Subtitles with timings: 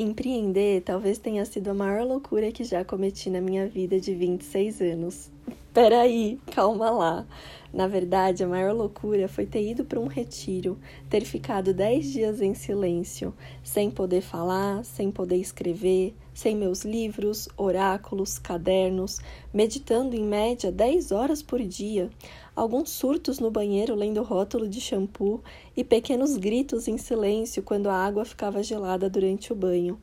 [0.00, 4.80] Empreender talvez tenha sido a maior loucura que já cometi na minha vida de 26
[4.80, 5.30] anos.
[5.72, 7.24] Peraí, calma lá.
[7.72, 10.76] Na verdade, a maior loucura foi ter ido para um retiro,
[11.08, 17.48] ter ficado 10 dias em silêncio, sem poder falar, sem poder escrever, sem meus livros,
[17.56, 19.20] oráculos, cadernos,
[19.54, 22.10] meditando em média 10 horas por dia,
[22.56, 25.40] alguns surtos no banheiro lendo rótulo de shampoo
[25.76, 30.00] e pequenos gritos em silêncio quando a água ficava gelada durante o banho.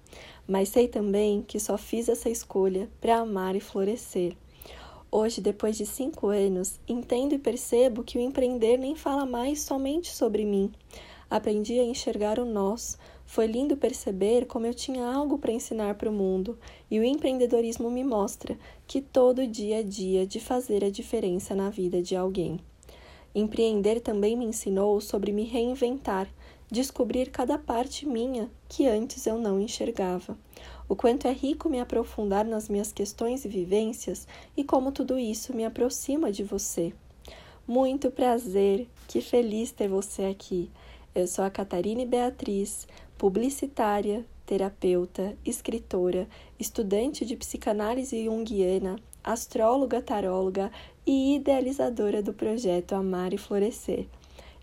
[0.47, 4.34] Mas sei também que só fiz essa escolha para amar e florescer.
[5.10, 10.11] Hoje, depois de cinco anos, entendo e percebo que o empreender nem fala mais somente
[10.11, 10.70] sobre mim.
[11.29, 16.10] Aprendi a enxergar o nós, foi lindo perceber como eu tinha algo para ensinar para
[16.10, 16.57] o mundo,
[16.92, 21.70] e o empreendedorismo me mostra que todo dia é dia de fazer a diferença na
[21.70, 22.60] vida de alguém.
[23.34, 26.28] Empreender também me ensinou sobre me reinventar,
[26.70, 30.38] descobrir cada parte minha que antes eu não enxergava.
[30.89, 35.56] O quanto é rico me aprofundar nas minhas questões e vivências e como tudo isso
[35.56, 36.94] me aproxima de você.
[37.68, 40.72] Muito prazer, que feliz ter você aqui.
[41.14, 42.88] Eu sou a Catarine Beatriz,
[43.18, 50.72] publicitária, terapeuta, escritora, estudante de psicanálise junguiana, astróloga taróloga
[51.06, 54.08] e idealizadora do projeto Amar e Florescer.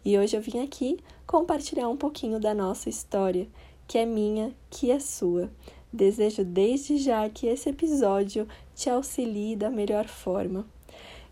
[0.03, 3.47] E hoje eu vim aqui compartilhar um pouquinho da nossa história,
[3.87, 5.51] que é minha, que é sua.
[5.93, 10.67] Desejo desde já que esse episódio te auxilie da melhor forma.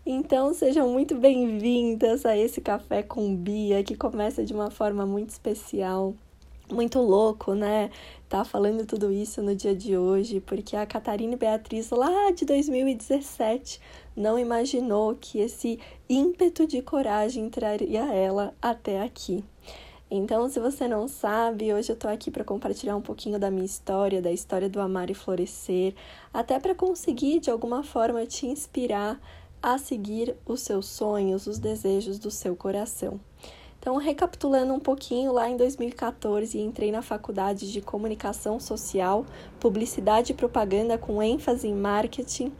[0.05, 5.29] Então sejam muito bem-vindas a esse café com Bia, que começa de uma forma muito
[5.29, 6.13] especial
[6.71, 7.89] muito louco, né?
[8.27, 13.79] Tá falando tudo isso no dia de hoje, porque a Catarina Beatriz, lá de 2017,
[14.15, 19.43] não imaginou que esse ímpeto de coragem traria ela até aqui.
[20.15, 23.65] Então, se você não sabe, hoje eu tô aqui para compartilhar um pouquinho da minha
[23.65, 25.95] história, da história do amar e florescer,
[26.31, 29.19] até para conseguir de alguma forma te inspirar
[29.59, 33.19] a seguir os seus sonhos, os desejos do seu coração.
[33.79, 39.25] Então, recapitulando um pouquinho, lá em 2014 entrei na faculdade de comunicação social,
[39.59, 42.53] publicidade e propaganda com ênfase em marketing.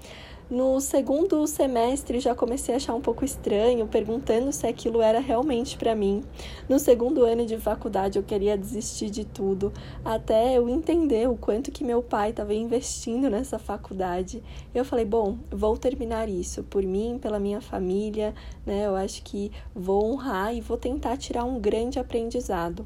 [0.54, 5.76] No segundo semestre já comecei a achar um pouco estranho, perguntando se aquilo era realmente
[5.76, 6.24] para mim.
[6.70, 9.74] No segundo ano de faculdade eu queria desistir de tudo,
[10.06, 14.44] até eu entender o quanto que meu pai estava investindo nessa faculdade.
[14.76, 18.86] Eu falei, bom, vou terminar isso por mim, pela minha família, né?
[18.86, 22.86] Eu acho que vou honrar e vou tentar tirar um grande aprendizado.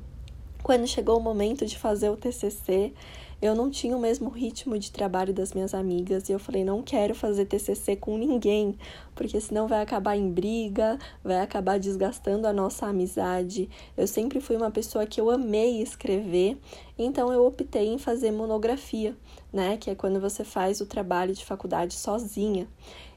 [0.64, 2.94] Quando chegou o momento de fazer o TCC,
[3.42, 6.82] eu não tinha o mesmo ritmo de trabalho das minhas amigas e eu falei, não
[6.82, 8.78] quero fazer TCC com ninguém,
[9.14, 13.70] porque senão vai acabar em briga, vai acabar desgastando a nossa amizade.
[13.96, 16.58] Eu sempre fui uma pessoa que eu amei escrever,
[16.98, 19.16] então eu optei em fazer monografia,
[19.52, 22.68] né, que é quando você faz o trabalho de faculdade sozinha.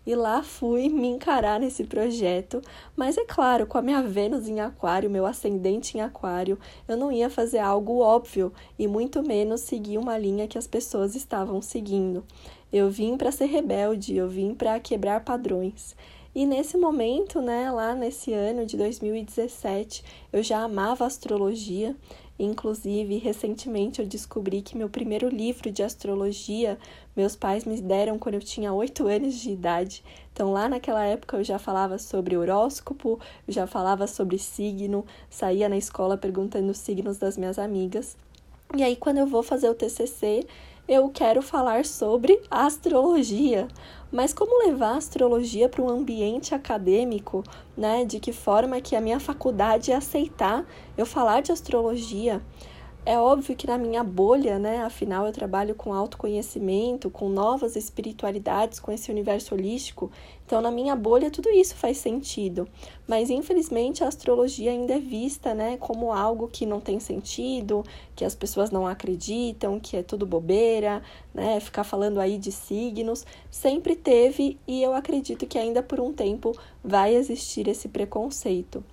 [0.06, 2.62] E lá fui me encarar nesse projeto,
[2.96, 6.58] mas é claro, com a minha Vênus em Aquário, meu ascendente em Aquário,
[6.88, 11.14] eu não ia fazer algo óbvio e muito menos seguir uma linha que as pessoas
[11.14, 12.24] estavam seguindo.
[12.72, 15.94] Eu vim para ser rebelde, eu vim para quebrar padrões.
[16.34, 21.96] E nesse momento, né, lá nesse ano de 2017, eu já amava astrologia,
[22.42, 26.78] Inclusive, recentemente eu descobri que meu primeiro livro de astrologia
[27.14, 30.02] meus pais me deram quando eu tinha oito anos de idade.
[30.32, 35.76] Então, lá naquela época eu já falava sobre horóscopo, já falava sobre signo, saía na
[35.76, 38.16] escola perguntando os signos das minhas amigas.
[38.74, 40.46] E aí, quando eu vou fazer o TCC,
[40.90, 43.68] eu quero falar sobre astrologia.
[44.10, 47.44] Mas como levar a astrologia para um ambiente acadêmico,
[47.76, 48.04] né?
[48.04, 50.66] De que forma que a minha faculdade aceitar
[50.98, 52.42] eu falar de astrologia?
[53.06, 58.78] É óbvio que na minha bolha, né, afinal eu trabalho com autoconhecimento, com novas espiritualidades,
[58.78, 60.12] com esse universo holístico,
[60.44, 62.68] então na minha bolha tudo isso faz sentido.
[63.08, 67.82] Mas infelizmente a astrologia ainda é vista, né, como algo que não tem sentido,
[68.14, 71.02] que as pessoas não acreditam, que é tudo bobeira,
[71.32, 76.12] né, ficar falando aí de signos, sempre teve e eu acredito que ainda por um
[76.12, 76.52] tempo
[76.84, 78.84] vai existir esse preconceito.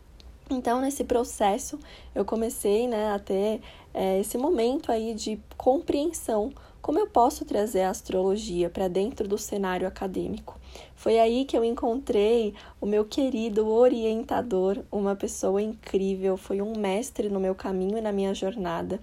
[0.49, 1.77] Então, nesse processo,
[2.15, 3.59] eu comecei né, a ter
[3.97, 6.51] é, esse momento aí de compreensão,
[6.83, 10.55] como eu posso trazer a astrologia para dentro do cenário acadêmico.
[10.95, 17.27] Foi aí que eu encontrei o meu querido orientador, uma pessoa incrível, foi um mestre
[17.27, 18.99] no meu caminho e na minha jornada.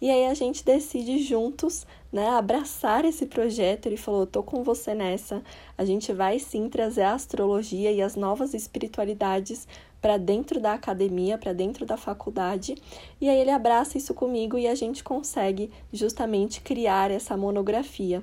[0.00, 3.86] E aí a gente decide juntos, né, abraçar esse projeto.
[3.86, 5.42] Ele falou: "Tô com você nessa.
[5.76, 9.68] A gente vai sim trazer a astrologia e as novas espiritualidades
[10.00, 12.76] para dentro da academia, para dentro da faculdade".
[13.20, 18.22] E aí ele abraça isso comigo e a gente consegue justamente criar essa monografia.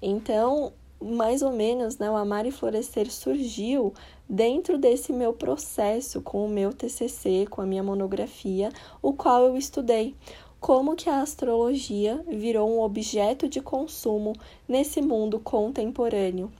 [0.00, 3.92] Então, mais ou menos, né, o Amar e Florescer surgiu
[4.28, 8.70] dentro desse meu processo com o meu TCC, com a minha monografia,
[9.00, 10.14] o qual eu estudei
[10.62, 14.32] como que a astrologia virou um objeto de consumo
[14.68, 16.52] nesse mundo contemporâneo.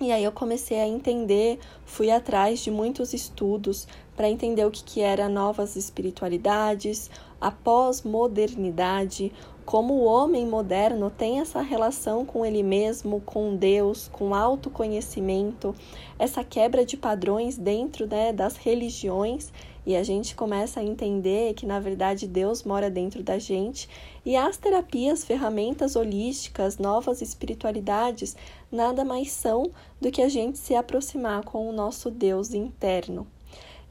[0.00, 4.84] E aí eu comecei a entender, fui atrás de muitos estudos para entender o que,
[4.84, 9.32] que era novas espiritualidades, a pós-modernidade,
[9.64, 15.74] como o homem moderno tem essa relação com ele mesmo, com Deus, com autoconhecimento,
[16.18, 19.52] essa quebra de padrões dentro né, das religiões,
[19.86, 23.88] e a gente começa a entender que na verdade Deus mora dentro da gente,
[24.24, 28.36] e as terapias, ferramentas holísticas, novas espiritualidades,
[28.70, 29.70] nada mais são
[30.00, 33.26] do que a gente se aproximar com o nosso Deus interno.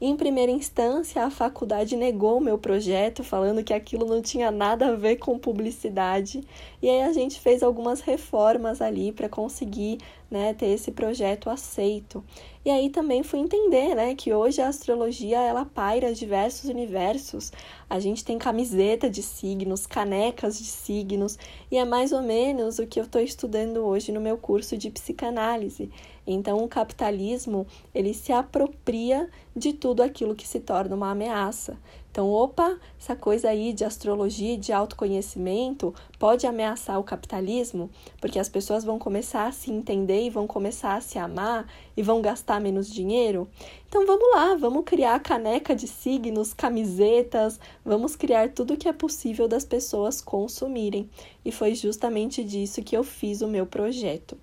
[0.00, 4.88] Em primeira instância, a faculdade negou o meu projeto, falando que aquilo não tinha nada
[4.88, 6.42] a ver com publicidade.
[6.82, 9.98] E aí a gente fez algumas reformas ali para conseguir
[10.34, 12.24] né, ter esse projeto aceito.
[12.64, 17.52] E aí também fui entender, né, que hoje a astrologia ela paira diversos universos.
[17.88, 21.38] A gente tem camiseta de signos, canecas de signos,
[21.70, 24.90] e é mais ou menos o que eu estou estudando hoje no meu curso de
[24.90, 25.88] psicanálise.
[26.26, 27.64] Então, o capitalismo
[27.94, 31.78] ele se apropria de tudo aquilo que se torna uma ameaça.
[32.14, 37.90] Então, opa, essa coisa aí de astrologia de autoconhecimento pode ameaçar o capitalismo,
[38.20, 41.66] porque as pessoas vão começar a se entender e vão começar a se amar
[41.96, 43.48] e vão gastar menos dinheiro.
[43.88, 49.48] Então, vamos lá, vamos criar caneca de signos, camisetas, vamos criar tudo que é possível
[49.48, 51.10] das pessoas consumirem.
[51.44, 54.38] E foi justamente disso que eu fiz o meu projeto.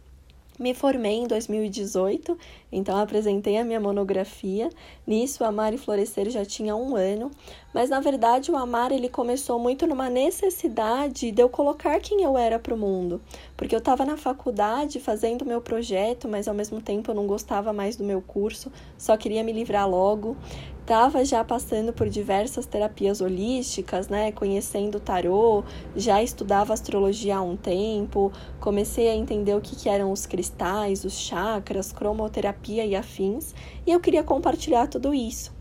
[0.60, 2.38] Me formei em 2018,
[2.72, 4.70] então apresentei a minha monografia.
[5.06, 7.30] Nisso, Amar e Florescer já tinha um ano,
[7.74, 12.38] mas na verdade o Amar ele começou muito numa necessidade de eu colocar quem eu
[12.38, 13.22] era para o mundo,
[13.58, 17.74] porque eu estava na faculdade fazendo meu projeto, mas ao mesmo tempo eu não gostava
[17.74, 20.38] mais do meu curso, só queria me livrar logo.
[20.82, 25.64] Estava já passando por diversas terapias holísticas, né, conhecendo o tarô,
[25.96, 31.06] já estudava astrologia há um tempo, comecei a entender o que, que eram os cristais,
[31.06, 33.56] os chakras, cromoterapia e afins,
[33.88, 35.52] e eu queria compartilhar tudo isso.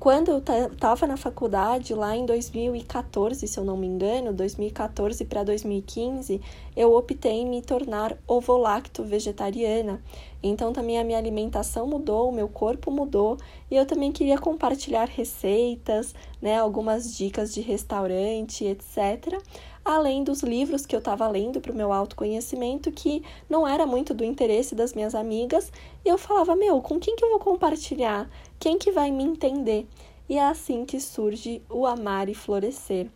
[0.00, 5.44] Quando eu estava na faculdade, lá em 2014, se eu não me engano, 2014 para
[5.44, 6.40] 2015,
[6.74, 10.02] eu optei em me tornar ovolacto vegetariana.
[10.42, 13.36] Então também a minha alimentação mudou, o meu corpo mudou
[13.70, 19.38] e eu também queria compartilhar receitas, né, algumas dicas de restaurante, etc.
[19.84, 24.12] Além dos livros que eu estava lendo para o meu autoconhecimento, que não era muito
[24.12, 25.72] do interesse das minhas amigas,
[26.04, 28.28] e eu falava, meu, com quem que eu vou compartilhar?
[28.58, 29.86] Quem que vai me entender?
[30.28, 33.08] E é assim que surge o amar e florescer.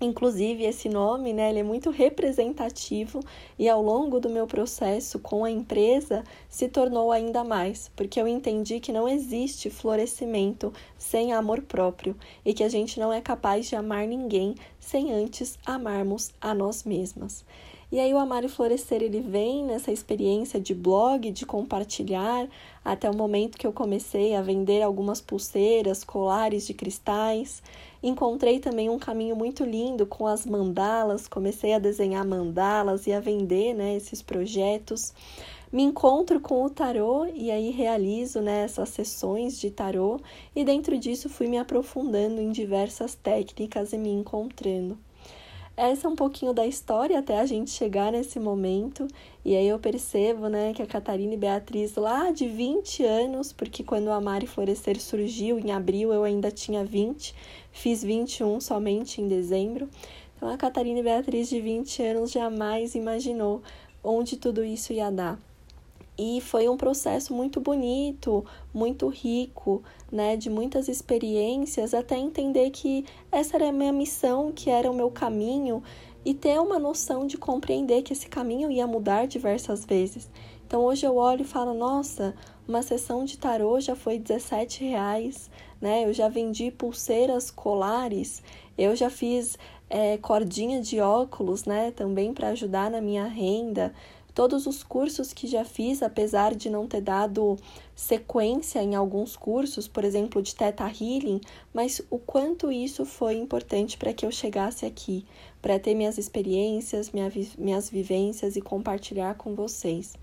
[0.00, 3.18] Inclusive, esse nome, né, ele é muito representativo
[3.58, 8.28] e ao longo do meu processo com a empresa se tornou ainda mais, porque eu
[8.28, 13.66] entendi que não existe florescimento sem amor próprio e que a gente não é capaz
[13.66, 17.44] de amar ninguém sem antes amarmos a nós mesmas.
[17.90, 22.46] E aí o Amar e Florescer ele vem nessa experiência de blog, de compartilhar,
[22.84, 27.62] até o momento que eu comecei a vender algumas pulseiras, colares de cristais.
[28.00, 33.18] Encontrei também um caminho muito lindo com as mandalas, comecei a desenhar mandalas e a
[33.18, 35.12] vender né, esses projetos.
[35.72, 40.20] Me encontro com o tarô e aí realizo né, essas sessões de tarô,
[40.54, 44.96] e dentro disso fui me aprofundando em diversas técnicas e me encontrando.
[45.80, 49.06] Essa é um pouquinho da história até a gente chegar nesse momento.
[49.44, 53.84] E aí eu percebo, né, que a Catarina e Beatriz lá de 20 anos, porque
[53.84, 57.32] quando o Amar e Florescer surgiu em abril eu ainda tinha 20,
[57.70, 59.88] fiz 21 somente em dezembro.
[60.36, 63.62] Então a Catarina e Beatriz de 20 anos jamais imaginou
[64.02, 65.38] onde tudo isso ia dar.
[66.18, 68.44] E foi um processo muito bonito,
[68.74, 74.68] muito rico, né, de muitas experiências, até entender que essa era a minha missão, que
[74.68, 75.80] era o meu caminho,
[76.24, 80.28] e ter uma noção de compreender que esse caminho ia mudar diversas vezes.
[80.66, 82.34] Então hoje eu olho e falo, nossa,
[82.66, 85.48] uma sessão de tarô já foi 17 reais,
[85.80, 86.04] né?
[86.04, 88.42] Eu já vendi pulseiras colares,
[88.76, 89.56] eu já fiz
[89.88, 91.92] é, cordinha de óculos, né?
[91.92, 93.94] Também para ajudar na minha renda
[94.38, 97.56] todos os cursos que já fiz, apesar de não ter dado
[97.92, 101.40] sequência em alguns cursos, por exemplo, de Theta Healing,
[101.74, 105.26] mas o quanto isso foi importante para que eu chegasse aqui,
[105.60, 107.28] para ter minhas experiências, minha,
[107.58, 110.14] minhas vivências e compartilhar com vocês.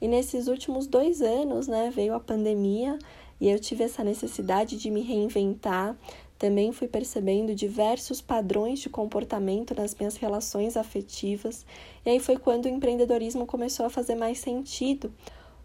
[0.00, 2.98] E nesses últimos dois anos, né, veio a pandemia
[3.40, 5.96] e eu tive essa necessidade de me reinventar.
[6.42, 11.64] Também fui percebendo diversos padrões de comportamento nas minhas relações afetivas.
[12.04, 15.14] E aí foi quando o empreendedorismo começou a fazer mais sentido,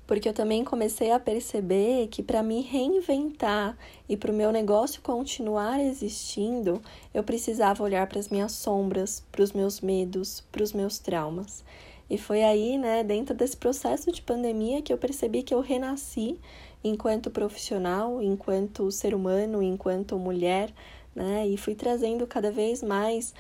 [0.06, 3.76] porque eu também comecei a perceber que para me reinventar
[4.08, 6.80] e para o meu negócio continuar existindo,
[7.12, 11.64] eu precisava olhar para as minhas sombras, para os meus medos, para os meus traumas.
[12.08, 16.40] E foi aí, né, dentro desse processo de pandemia, que eu percebi que eu renasci
[16.84, 20.72] enquanto profissional, enquanto ser humano, enquanto mulher,
[21.16, 23.34] né, e fui trazendo cada vez mais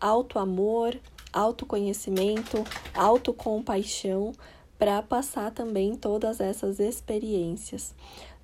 [0.00, 0.98] auto-amor,
[1.32, 4.32] autoconhecimento, autocompaixão
[4.78, 7.94] para passar também todas essas experiências.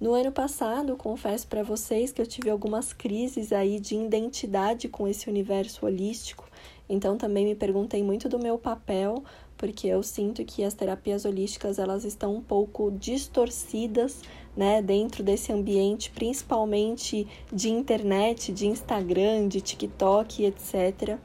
[0.00, 5.08] No ano passado, confesso para vocês que eu tive algumas crises aí de identidade com
[5.08, 6.48] esse universo holístico,
[6.88, 9.22] então também me perguntei muito do meu papel
[9.58, 14.22] porque eu sinto que as terapias holísticas elas estão um pouco distorcidas,
[14.56, 21.18] né, dentro desse ambiente, principalmente de internet, de Instagram, de TikTok, etc.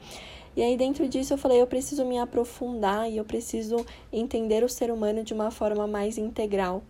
[0.55, 4.69] E aí dentro disso eu falei, eu preciso me aprofundar e eu preciso entender o
[4.69, 6.83] ser humano de uma forma mais integral.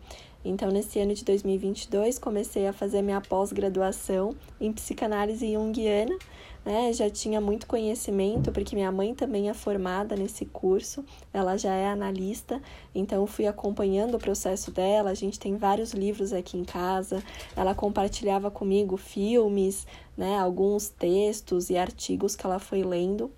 [0.45, 6.17] Então, nesse ano de 2022, comecei a fazer minha pós-graduação em psicanálise junguiana,
[6.65, 6.91] né?
[6.91, 11.87] Já tinha muito conhecimento, porque minha mãe também é formada nesse curso, ela já é
[11.87, 12.61] analista,
[12.93, 15.11] então fui acompanhando o processo dela.
[15.11, 17.23] A gente tem vários livros aqui em casa.
[17.55, 23.31] Ela compartilhava comigo filmes, né, alguns textos e artigos que ela foi lendo.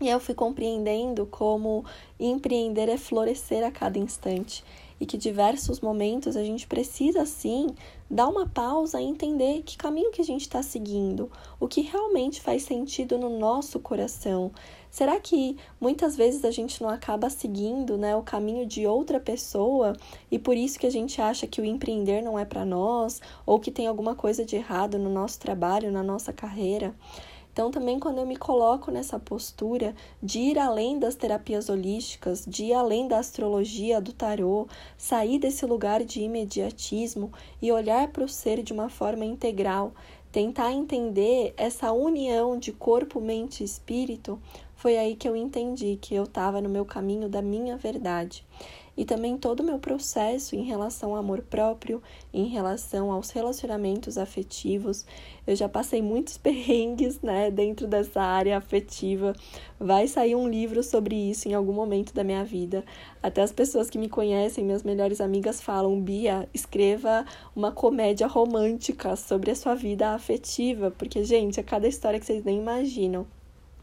[0.00, 1.84] E eu fui compreendendo como
[2.18, 4.64] empreender é florescer a cada instante
[5.00, 7.74] e que diversos momentos a gente precisa sim
[8.10, 12.40] dar uma pausa e entender que caminho que a gente está seguindo, o que realmente
[12.40, 14.52] faz sentido no nosso coração.
[14.90, 19.94] Será que muitas vezes a gente não acaba seguindo né, o caminho de outra pessoa
[20.30, 23.58] e por isso que a gente acha que o empreender não é para nós ou
[23.58, 26.94] que tem alguma coisa de errado no nosso trabalho, na nossa carreira?
[27.54, 32.64] Então, também quando eu me coloco nessa postura de ir além das terapias holísticas, de
[32.64, 34.66] ir além da astrologia, do tarô,
[34.98, 37.32] sair desse lugar de imediatismo
[37.62, 39.92] e olhar para o ser de uma forma integral,
[40.32, 44.36] tentar entender essa união de corpo, mente e espírito,
[44.74, 48.44] foi aí que eu entendi que eu estava no meu caminho da minha verdade
[48.96, 54.16] e também todo o meu processo em relação ao amor próprio, em relação aos relacionamentos
[54.16, 55.04] afetivos.
[55.46, 59.34] Eu já passei muitos perrengues, né, dentro dessa área afetiva.
[59.78, 62.84] Vai sair um livro sobre isso em algum momento da minha vida.
[63.22, 67.24] Até as pessoas que me conhecem, minhas melhores amigas falam: "Bia, escreva
[67.54, 72.44] uma comédia romântica sobre a sua vida afetiva", porque gente, é cada história que vocês
[72.44, 73.26] nem imaginam.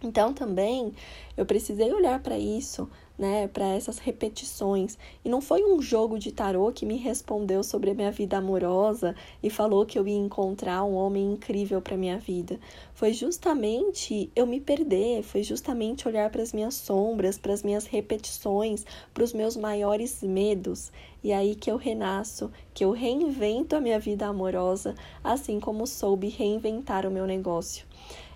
[0.04, 0.94] Então também
[1.38, 4.98] eu precisei olhar para isso, né, para essas repetições.
[5.24, 9.16] E não foi um jogo de tarô que me respondeu sobre a minha vida amorosa
[9.44, 12.60] e falou que eu ia encontrar um homem incrível para minha vida.
[12.96, 17.86] Foi justamente eu me perder, foi justamente olhar para as minhas sombras, para as minhas
[17.86, 20.92] repetições, para os meus maiores medos.
[21.24, 26.28] E aí que eu renasço, que eu reinvento a minha vida amorosa, assim como soube
[26.28, 27.86] reinventar o meu negócio.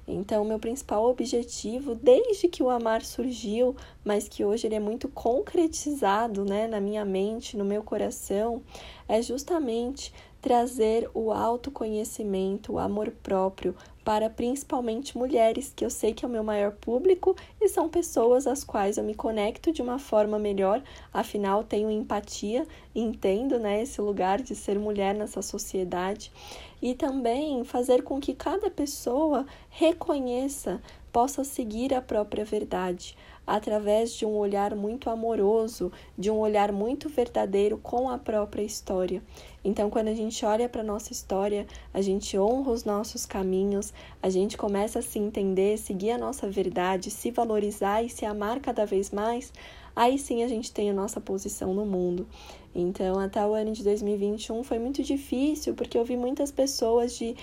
[0.08, 5.08] Então, meu principal objetivo, desde que o amar surgiu, mas que hoje ele é muito
[5.08, 8.62] concretizado né, na minha mente, no meu coração,
[9.08, 10.14] é justamente
[10.46, 16.32] trazer o autoconhecimento, o amor próprio para principalmente mulheres, que eu sei que é o
[16.32, 20.84] meu maior público e são pessoas às quais eu me conecto de uma forma melhor,
[21.12, 26.32] afinal tenho empatia, entendo, né, esse lugar de ser mulher nessa sociedade.
[26.80, 30.80] E também fazer com que cada pessoa reconheça,
[31.16, 33.16] possa seguir a própria verdade
[33.48, 39.24] através de um olhar muito amoroso, de um olhar muito verdadeiro com a própria história.
[39.64, 43.94] Então, quando a gente olha para a nossa história, a gente honra os nossos caminhos,
[44.22, 48.60] a gente começa a se entender, seguir a nossa verdade, se valorizar e se amar
[48.60, 49.54] cada vez mais,
[49.96, 52.28] aí sim a gente tem a nossa posição no mundo.
[52.76, 57.38] Então, até o ano de 2021 foi muito difícil, porque eu vi muitas pessoas de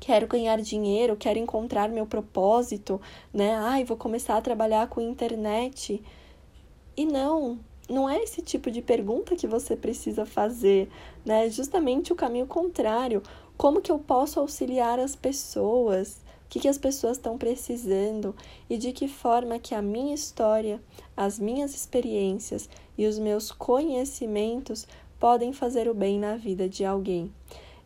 [0.00, 3.00] quero ganhar dinheiro, quero encontrar meu propósito,
[3.32, 3.54] né?
[3.56, 6.02] Ai, vou começar a trabalhar com internet.
[6.96, 10.88] E não, não é esse tipo de pergunta que você precisa fazer,
[11.24, 11.50] né?
[11.50, 13.22] Justamente o caminho contrário.
[13.56, 18.34] Como que eu posso auxiliar as pessoas que, que as pessoas estão precisando
[18.68, 20.82] e de que forma que a minha história,
[21.16, 24.86] as minhas experiências e os meus conhecimentos
[25.18, 27.32] podem fazer o bem na vida de alguém.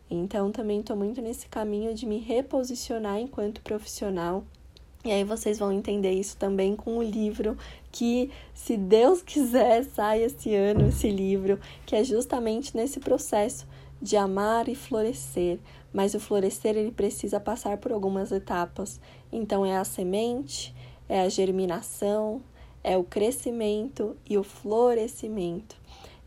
[0.09, 4.43] Então, também estou muito nesse caminho de me reposicionar enquanto profissional.
[5.03, 7.55] E aí vocês vão entender isso também com o livro
[7.91, 13.67] que, se Deus quiser, sai esse ano esse livro, que é justamente nesse processo
[14.01, 15.59] de amar e florescer,
[15.93, 18.99] mas o florescer ele precisa passar por algumas etapas.
[19.31, 20.75] Então é a semente,
[21.07, 22.41] é a germinação,
[22.83, 25.75] é o crescimento e o florescimento.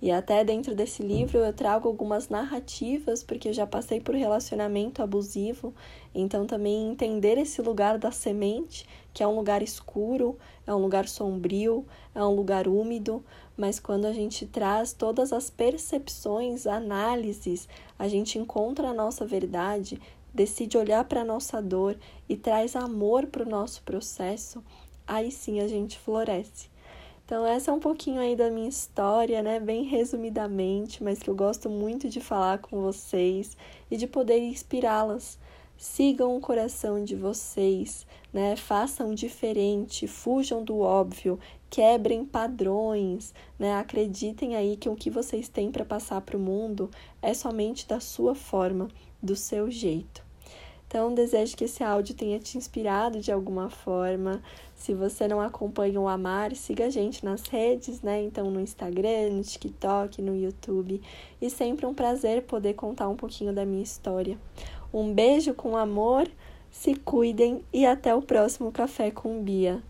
[0.00, 5.02] E até dentro desse livro eu trago algumas narrativas, porque eu já passei por relacionamento
[5.02, 5.74] abusivo,
[6.14, 11.08] então também entender esse lugar da semente, que é um lugar escuro, é um lugar
[11.08, 13.24] sombrio, é um lugar úmido,
[13.56, 20.00] mas quando a gente traz todas as percepções, análises, a gente encontra a nossa verdade,
[20.32, 24.62] decide olhar para a nossa dor e traz amor para o nosso processo,
[25.04, 26.70] aí sim a gente floresce.
[27.28, 29.60] Então, essa é um pouquinho aí da minha história, né?
[29.60, 33.54] Bem resumidamente, mas que eu gosto muito de falar com vocês
[33.90, 35.38] e de poder inspirá-las.
[35.76, 38.56] Sigam o coração de vocês, né?
[38.56, 43.74] Façam diferente, fujam do óbvio, quebrem padrões, né?
[43.74, 48.00] Acreditem aí que o que vocês têm para passar para o mundo é somente da
[48.00, 48.88] sua forma,
[49.22, 50.27] do seu jeito.
[50.88, 54.42] Então, desejo que esse áudio tenha te inspirado de alguma forma.
[54.74, 58.22] Se você não acompanha o Amar, siga a gente nas redes, né?
[58.22, 61.02] Então, no Instagram, no TikTok, no YouTube.
[61.42, 64.38] E sempre um prazer poder contar um pouquinho da minha história.
[64.90, 66.26] Um beijo com amor,
[66.70, 69.82] se cuidem e até o próximo Café com Bia.